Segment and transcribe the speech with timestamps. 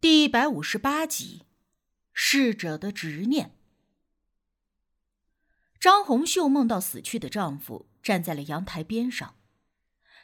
[0.00, 1.42] 第一百五十八集，
[2.14, 3.54] 逝者的执念。
[5.78, 9.36] 张红秀梦到死去的丈夫站在了阳台边上，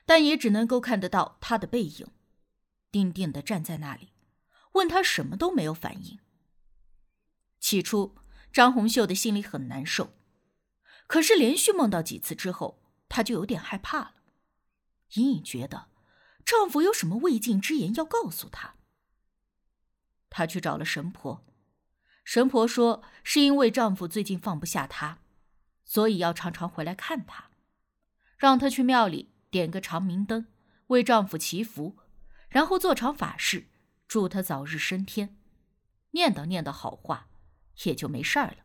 [0.06, 2.06] 但也只能够看得到他的背影，
[2.90, 4.14] 定定的站在那里，
[4.72, 6.20] 问他什么都没有反应。
[7.60, 8.16] 起初，
[8.50, 10.14] 张红秀的心里很难受，
[11.06, 14.14] 可是连续梦到几次之后，她就有点害怕了，
[15.16, 15.90] 隐隐觉得
[16.46, 18.75] 丈夫有什么未尽之言要告诉她。
[20.30, 21.44] 她去找了神婆，
[22.24, 25.18] 神婆说是因为丈夫最近放不下她，
[25.84, 27.50] 所以要常常回来看她，
[28.36, 30.46] 让她去庙里点个长明灯，
[30.88, 31.96] 为丈夫祈福，
[32.48, 33.68] 然后做场法事，
[34.06, 35.38] 祝他早日升天，
[36.10, 37.28] 念叨念叨好话，
[37.84, 38.56] 也就没事儿了。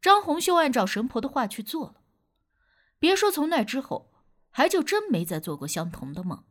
[0.00, 2.02] 张红秀按照神婆的话去做了，
[2.98, 4.12] 别说从那之后，
[4.50, 6.44] 还就真没再做过相同的梦，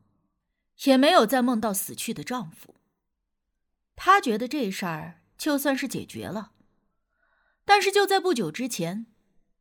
[0.86, 2.76] 也没有再梦到死去的丈夫。
[4.04, 6.54] 她觉得这事儿就算是解决了，
[7.64, 9.06] 但是就在不久之前，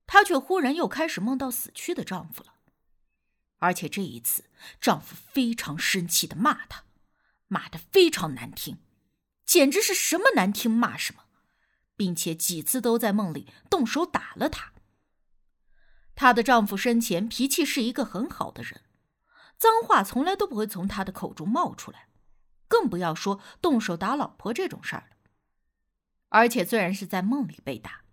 [0.06, 2.54] 她却忽然又开始梦到死去的丈夫了，
[3.58, 4.44] 而且这一次
[4.80, 6.84] 丈夫非常生气的骂她，
[7.48, 8.78] 骂的非常难听，
[9.44, 11.24] 简直是什么难听骂什么，
[11.94, 14.72] 并且几次都在梦里动手打了她。
[16.14, 18.80] 她的丈夫生前脾气是一个很好的人，
[19.58, 22.06] 脏话从来都不会从他的口中冒出来。
[22.70, 25.16] 更不要说动手打老婆这种事儿了。
[26.28, 28.04] 而且虽然是在梦里被打，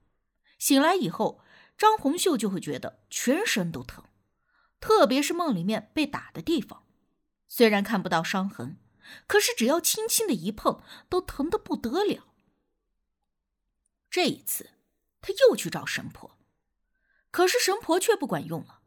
[0.58, 1.40] 醒来以后，
[1.78, 4.04] 张红秀就会觉得全身都疼，
[4.80, 6.88] 特别是梦里面被打的地方，
[7.48, 8.80] 虽然看不到伤痕，
[9.28, 12.26] 可是只要轻轻的一碰，都疼得不得了。
[14.10, 14.72] 这一次，
[15.22, 16.40] 她又去找神婆，
[17.30, 18.80] 可是神婆却不管用了，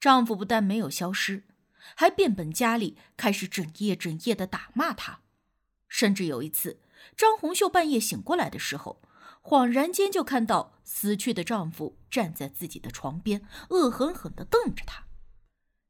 [0.00, 1.47] 丈夫不但没有消失。
[1.94, 5.20] 还变本加厉，开始整夜整夜的打骂她，
[5.88, 6.80] 甚至有一次，
[7.16, 9.02] 张红秀半夜醒过来的时候，
[9.42, 15.04] 恍然间就看到死去的丈夫站在自己的床边，恶狠狠的瞪着她。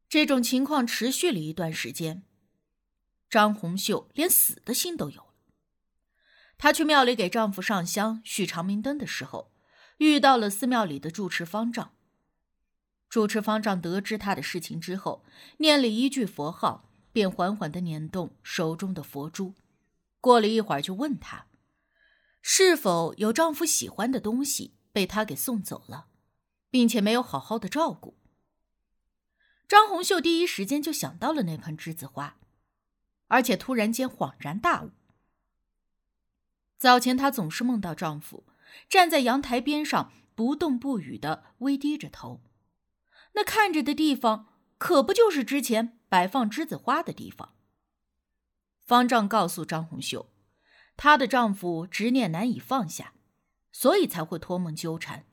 [0.09, 2.23] 这种情况持续了一段时间，
[3.29, 5.35] 张红秀连死的心都有了。
[6.57, 9.53] 她去庙里给丈夫上香、续长明灯的时候，
[9.99, 11.93] 遇到了寺庙里的住持方丈。
[13.09, 15.25] 主持方丈得知他的事情之后，
[15.59, 19.55] 念了一句佛号，便缓缓的捻动手中的佛珠。
[20.21, 21.47] 过了一会儿，就问他，
[22.43, 26.09] 是否有丈夫喜欢的东西被他给送走了，
[26.71, 28.19] 并且没有好好的照顾。
[29.67, 32.39] 张红秀第一时间就想到了那盆栀子花，
[33.29, 34.91] 而且突然间恍然大悟。
[36.79, 38.45] 早前她总是梦到丈夫
[38.89, 42.41] 站在阳台边上不动不语的微低着头。
[43.33, 47.55] 那看着的地方，可不就是之前摆放栀子花的地方？
[48.85, 50.31] 方丈告诉张红秀，
[50.97, 53.13] 她的丈夫执念难以放下，
[53.71, 55.27] 所以才会托梦纠缠。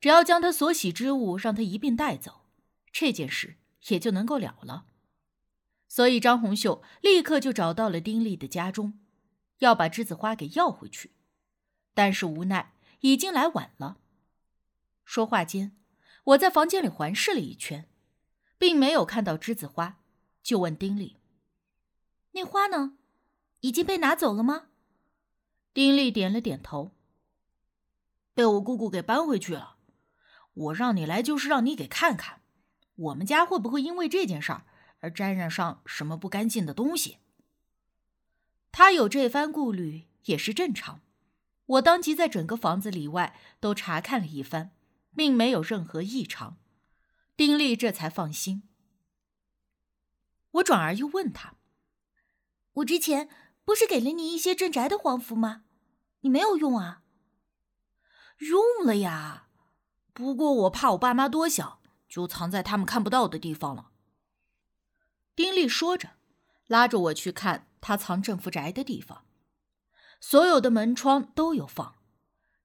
[0.00, 2.46] 只要将他所喜之物让他一并带走，
[2.90, 3.58] 这件事
[3.88, 4.86] 也就能够了了。
[5.88, 8.98] 所以张红秀立刻就找到了丁力的家中，
[9.58, 11.12] 要把栀子花给要回去。
[11.92, 13.98] 但是无奈已经来晚了。
[15.04, 15.76] 说话间。
[16.30, 17.88] 我在房间里环视了一圈，
[18.58, 19.98] 并没有看到栀子花，
[20.42, 21.16] 就问丁力
[22.32, 22.98] ：“那花呢？
[23.60, 24.68] 已经被拿走了吗？”
[25.74, 26.92] 丁力点了点头
[28.34, 29.76] ：“被我姑姑给搬回去了。
[30.52, 32.42] 我让你来就是让你给看看，
[32.94, 34.66] 我们家会不会因为这件事儿
[35.00, 37.18] 而沾染上什么不干净的东西。”
[38.70, 41.00] 他有这番顾虑也是正常。
[41.66, 44.72] 我当即在整个房子里外都查看了一番。
[45.14, 46.58] 并没有任何异常，
[47.36, 48.68] 丁力这才放心。
[50.52, 51.56] 我转而又问他
[52.74, 53.28] ：“我之前
[53.64, 55.64] 不是给了你一些镇宅的黄符吗？
[56.20, 57.02] 你没有用啊
[58.38, 59.48] ？”“用了呀，
[60.12, 63.90] 不过我怕我爸妈多想，就藏在他们看不到的地方了。”
[65.36, 66.16] 丁力说着，
[66.66, 69.24] 拉着我去看他藏镇符宅的地方，
[70.20, 71.96] 所有的门窗都有放，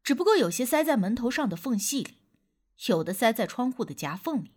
[0.03, 2.17] 只不过有些塞在门头上的缝隙里。
[2.87, 4.53] 有的塞在窗户的夹缝里，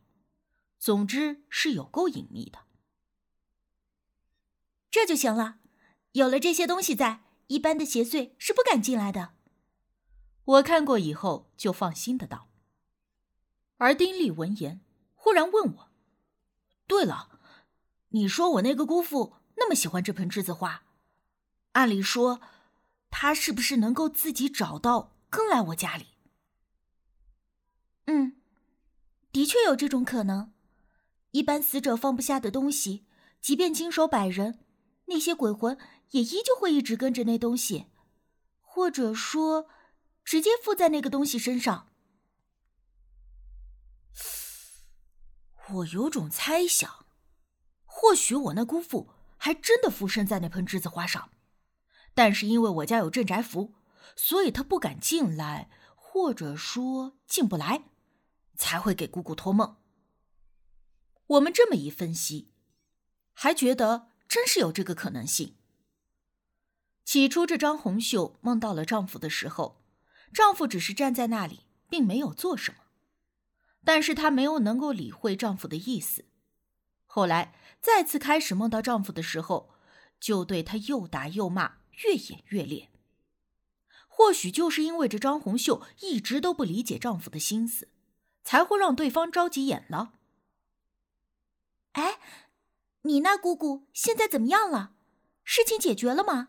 [0.79, 2.61] 总之是有够隐秘的。
[4.91, 5.61] 这就行了，
[6.13, 9.35] 有了这些东西在，一般的邪祟是不敢进来的。
[10.45, 12.49] 我看过以后就放心的道。
[13.77, 14.81] 而丁力闻言，
[15.15, 15.91] 忽然问我
[16.89, 17.39] ：“对了，
[18.09, 20.83] 你说我那个姑父那么喜欢这盆栀子花，
[21.73, 22.41] 按理说，
[23.11, 26.07] 他是不是能够自己找到跟来我家里？”
[28.11, 28.41] 嗯，
[29.31, 30.53] 的确有这种可能。
[31.33, 33.07] 一般死者放不下的东西，
[33.39, 34.65] 即便经手百人，
[35.05, 35.79] 那些鬼魂
[36.13, 37.89] 也依旧会一直跟着那东西，
[38.61, 39.69] 或者说，
[40.25, 41.89] 直接附在那个东西身上。
[45.75, 47.05] 我有种猜想，
[47.85, 51.31] 或许我那姑父还真的附身在那盆栀子花上，
[52.15, 53.75] 但是因为我家有镇宅符，
[54.17, 57.85] 所以他不敢进来，或者说进不来，
[58.59, 59.79] 才会给姑姑托梦。
[61.29, 62.53] 我们这么一分析，
[63.33, 65.57] 还觉得真是有这个可能性。
[67.05, 69.83] 起初，这张红秀梦到了丈夫的时候，
[70.35, 72.81] 丈夫只是站在那里，并没有做什么。
[73.85, 76.27] 但是她没有能够理会丈夫的意思。
[77.07, 79.75] 后来再次开始梦到丈夫的时候，
[80.21, 82.91] 就对他又打又骂，越演越烈。
[84.07, 87.89] 或许就是因为这张红秀一直都不理解丈夫的心思，
[88.49, 90.15] 才会让对方着急眼了。
[91.93, 92.19] 哎，
[93.03, 94.95] 你那姑姑现在怎么样了？
[95.45, 96.49] 事情解决了吗？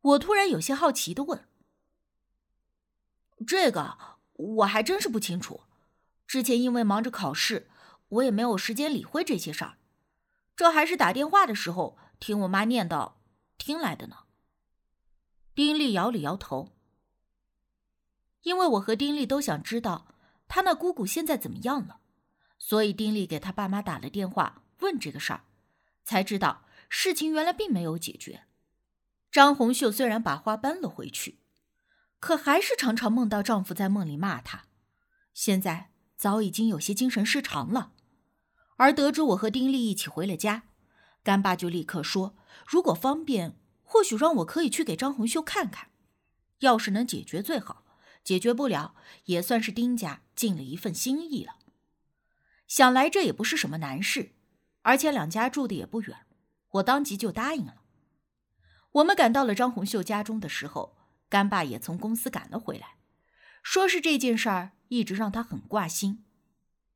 [0.00, 1.48] 我突然有些好奇的问。
[3.44, 3.98] 这个
[4.34, 5.62] 我还真是不清楚。
[6.24, 7.68] 之前因为忙着考试，
[8.10, 9.78] 我也没有时间理会这些事儿。
[10.54, 13.14] 这还是打电话的时候听我妈念叨
[13.58, 14.18] 听来的呢。
[15.52, 16.76] 丁力摇了摇头，
[18.42, 20.14] 因为我和丁力都想知道
[20.48, 22.00] 他那姑姑现在怎么样了，
[22.58, 25.44] 所以丁力给他爸妈打了电话问这个事儿，
[26.04, 28.44] 才知道事情原来并没有解决。
[29.30, 31.40] 张红秀虽然把花搬了回去，
[32.18, 34.64] 可还是常常梦到丈夫在梦里骂她。
[35.32, 35.90] 现在。
[36.18, 37.92] 早已经有些精神失常了，
[38.76, 40.62] 而得知我和丁力一起回了家，
[41.22, 42.34] 干爸就立刻说
[42.66, 45.90] ：“如果方便，或许让我可以去给张红秀看看。
[46.60, 47.84] 要是能解决最好，
[48.26, 48.96] 解决不了，
[49.26, 51.58] 也算是丁家尽了一份心意了。”
[52.66, 54.34] 想来这也不是什么难事，
[54.82, 56.26] 而且两家住的也不远，
[56.72, 57.82] 我当即就答应了。
[58.90, 62.96] 我们赶到了张红秀家中的时候，干爸也从公司赶了回来，
[63.62, 64.72] 说是这件事儿。
[64.88, 66.24] 一直让他很挂心，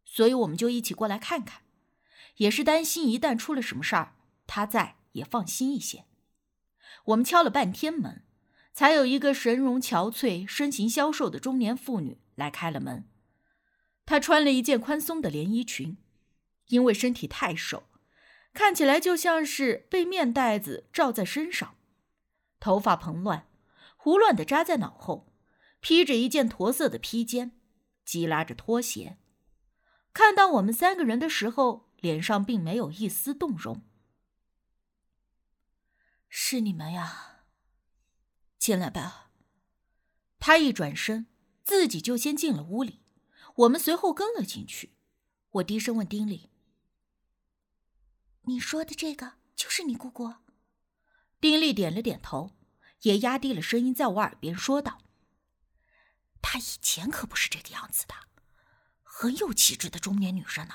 [0.05, 1.62] 所以我们就一起过来看看，
[2.37, 4.15] 也是担心一旦出了什么事儿，
[4.47, 6.05] 他在也放心一些。
[7.06, 8.23] 我们敲了半天门，
[8.72, 13.08] 才有一个神容憔悴、身形消瘦的中年妇女来开了门。
[14.06, 15.99] 她穿了一件宽松的连衣裙，
[16.69, 17.84] 因为身体太瘦，
[18.52, 21.76] 看起来就像是被面袋子罩在身上，
[22.58, 23.46] 头发蓬乱，
[23.96, 25.32] 胡乱的扎在脑后，
[25.81, 27.52] 披着一件驼色的披肩。
[28.05, 29.19] 系拉着拖鞋，
[30.12, 33.82] 看到我们三个人的时候，脸上并没有一丝动容。
[36.28, 37.40] 是你们呀，
[38.70, 39.32] 进来吧。
[40.38, 41.26] 他一转身，
[41.64, 43.02] 自己就先进了屋里，
[43.56, 44.94] 我们随后跟了进去。
[45.55, 46.50] 我低声问丁力
[48.46, 50.34] ：“你说的这个就是你姑姑？”
[51.40, 52.52] 丁力点了点头，
[53.00, 55.02] 也压低了声音在我耳边说道。
[56.40, 58.14] 她以前可不是这个样子的，
[59.02, 60.75] 很有气质的中年女人呢。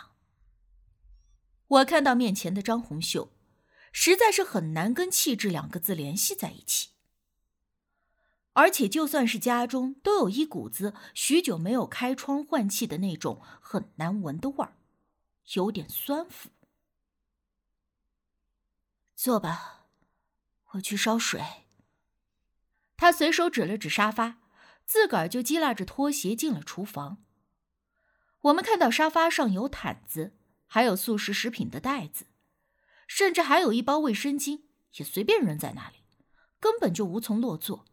[1.67, 3.31] 我看到面前的张红秀，
[3.93, 6.89] 实在是很难跟“气质”两个字联系在一起。
[8.55, 14.75] 而且，就算是家中，都有一股子许久没有开窗换气的那种很难闻的味儿，
[15.53, 16.49] 有点酸腐。
[19.15, 19.87] 坐吧，
[20.71, 21.41] 我去烧水。
[22.97, 24.39] 他随手指了指沙发。
[24.87, 27.17] 自个儿就提拉着拖鞋进了厨房。
[28.41, 32.27] 我们看到沙发上有毯子，还有速食食品的袋子，
[33.07, 34.65] 甚至还有一包卫生巾，
[34.97, 36.03] 也随便扔在那里，
[36.59, 37.85] 根本就无从落座。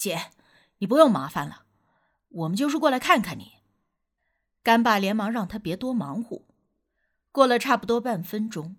[0.00, 0.30] 姐，
[0.78, 1.66] 你不用麻烦了，
[2.30, 3.58] 我们就是过来看看你。
[4.62, 6.46] 干爸连忙让他别多忙活。
[7.30, 8.76] 过了差不多半分钟，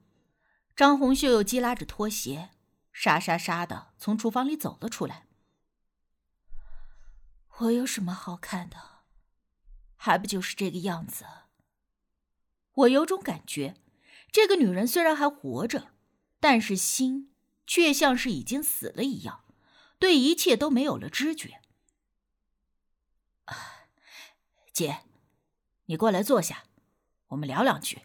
[0.75, 2.49] 张红秀又提拉着拖鞋，
[2.91, 5.27] 沙沙沙的从厨房里走了出来。
[7.59, 8.77] 我有什么好看的？
[9.95, 11.25] 还不就是这个样子。
[12.73, 13.75] 我有种感觉，
[14.31, 15.89] 这个女人虽然还活着，
[16.39, 17.31] 但是心
[17.67, 19.43] 却像是已经死了一样，
[20.01, 21.61] 对一切都没有了知觉。
[24.73, 25.01] 姐，
[25.85, 26.63] 你过来坐下，
[27.27, 28.01] 我们聊两句。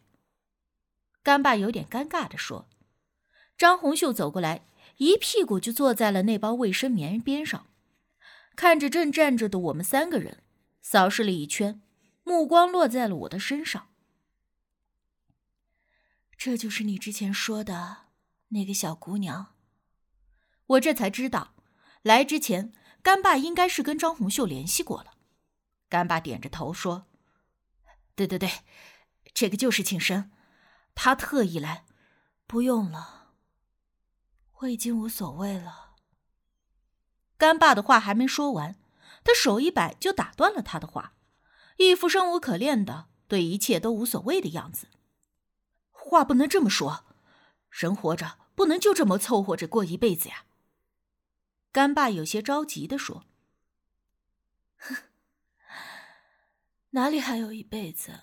[1.22, 2.68] 干爸有点尴尬的说。
[3.56, 4.66] 张红秀走过来，
[4.98, 7.66] 一屁股就坐在了那包卫生棉边上。
[8.54, 10.42] 看着正站着的我们三个人，
[10.82, 11.80] 扫视了一圈，
[12.24, 13.88] 目光落在了我的身上。
[16.36, 18.08] 这就是你之前说的
[18.48, 19.54] 那个小姑娘。
[20.66, 21.54] 我这才知道，
[22.06, 22.72] 来之前
[23.02, 25.14] 干爸应该是跟张红秀联系过了。
[25.88, 27.06] 干爸点着头说
[28.14, 28.48] ：“对对对，
[29.34, 30.30] 这个就是庆生，
[30.94, 31.84] 他特意来。
[32.46, 33.32] 不用了，
[34.58, 35.96] 我已经无所谓了。
[37.36, 38.76] 干爸的话还没说完，
[39.24, 41.14] 他手一摆就打断了他的话，
[41.78, 44.86] 一副生无可恋的对一切都无所谓的样子。
[45.90, 47.04] 话不能这么说，
[47.68, 50.44] 人活着不能就这么凑合着过一辈子呀。
[51.76, 53.26] 干爸有些着急的说
[56.92, 58.18] ：“哪里还有一辈子？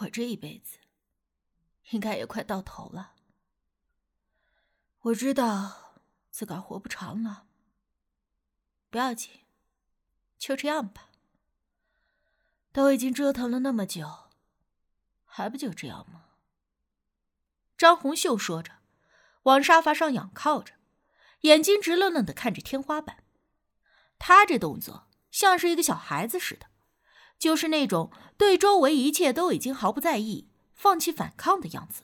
[0.00, 0.76] 我这一辈子
[1.92, 3.14] 应该也快到头了。
[5.04, 7.46] 我知道自个儿活不长了，
[8.90, 9.46] 不要紧，
[10.36, 11.08] 就这样吧。
[12.72, 14.28] 都已经折腾了那么久，
[15.24, 16.26] 还不就这样吗？”
[17.78, 18.80] 张红秀说着，
[19.44, 20.74] 往沙发上仰靠着。
[21.46, 23.18] 眼睛直愣愣的看着天花板，
[24.18, 26.66] 他这动作像是一个小孩子似的，
[27.38, 32.02] 就是那种对周围一切都已经毫不在意、放弃反抗的样子。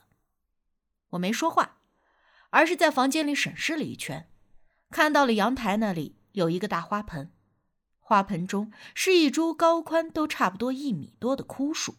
[1.10, 1.78] 我没说话，
[2.50, 4.30] 而是在房间里审视了一圈，
[4.90, 7.32] 看到了阳台那里有一个大花盆，
[7.98, 11.96] 花盆中是一株高宽都差不多一米多的枯树，